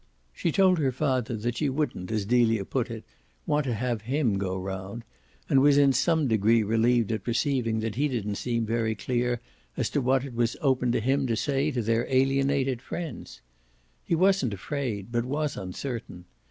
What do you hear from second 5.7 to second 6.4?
in some